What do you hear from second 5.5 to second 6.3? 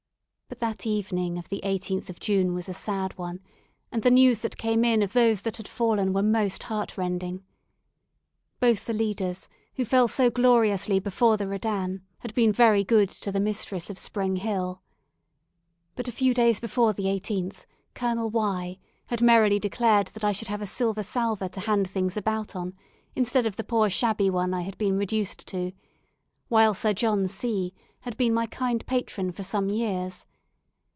had fallen were